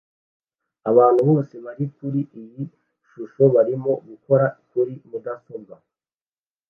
[0.89, 2.63] Abantu bose bari kuri iyi
[3.09, 5.75] shusho barimo gukora kuri mudasobwa